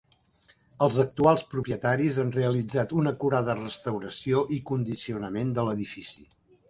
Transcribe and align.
Els 0.85 0.95
actuals 1.03 1.43
propietaris 1.51 2.17
han 2.23 2.33
realitzat 2.37 2.95
una 3.01 3.13
acurada 3.17 3.57
restauració 3.61 4.43
i 4.59 4.59
condicionament 4.71 5.53
de 5.59 5.67
l'edifici. 5.69 6.27